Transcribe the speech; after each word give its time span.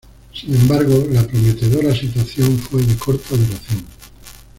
Sin 0.33 0.55
embargo, 0.55 1.05
la 1.11 1.21
prometedora 1.27 1.93
situación 1.95 2.57
fue 2.57 2.81
de 2.81 2.95
corta 2.97 3.37
duración. 3.37 3.85